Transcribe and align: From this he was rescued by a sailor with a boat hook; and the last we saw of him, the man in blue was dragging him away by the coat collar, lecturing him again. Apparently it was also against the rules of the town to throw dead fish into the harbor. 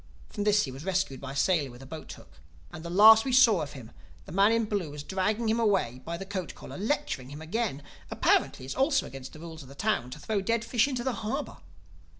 From 0.29 0.45
this 0.45 0.63
he 0.63 0.71
was 0.71 0.83
rescued 0.83 1.21
by 1.21 1.33
a 1.33 1.35
sailor 1.35 1.69
with 1.69 1.83
a 1.83 1.85
boat 1.85 2.11
hook; 2.13 2.39
and 2.73 2.83
the 2.83 2.89
last 2.89 3.23
we 3.23 3.31
saw 3.31 3.61
of 3.61 3.73
him, 3.73 3.91
the 4.25 4.31
man 4.31 4.51
in 4.51 4.65
blue 4.65 4.89
was 4.89 5.03
dragging 5.03 5.47
him 5.47 5.59
away 5.59 6.01
by 6.03 6.17
the 6.17 6.25
coat 6.25 6.55
collar, 6.55 6.75
lecturing 6.79 7.29
him 7.29 7.39
again. 7.39 7.83
Apparently 8.09 8.65
it 8.65 8.73
was 8.73 8.73
also 8.75 9.05
against 9.05 9.33
the 9.33 9.39
rules 9.39 9.61
of 9.61 9.69
the 9.69 9.75
town 9.75 10.09
to 10.09 10.17
throw 10.19 10.41
dead 10.41 10.65
fish 10.65 10.87
into 10.87 11.03
the 11.03 11.13
harbor. 11.21 11.57